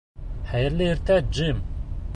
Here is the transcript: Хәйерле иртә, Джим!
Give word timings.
Хәйерле 0.53 0.89
иртә, 0.95 1.19
Джим! 1.37 1.65